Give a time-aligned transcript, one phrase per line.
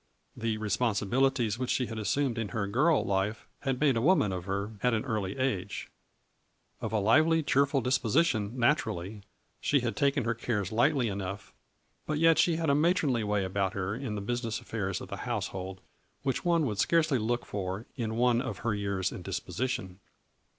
[0.35, 4.31] The responsi bilities which she had assumed in her girl life had made a woman
[4.31, 5.91] of her at an early age.
[6.81, 7.05] Of 96 A FLURBY IN DIAMONDS.
[7.05, 9.21] a lively cheerful disposition naturally,
[9.59, 11.53] she had taken her cares lightly enough,
[12.07, 15.17] but yet she had a matronly way about her in the business affairs of the
[15.17, 15.81] household
[16.23, 19.99] which one would scarcely look for in one of her years and disposition.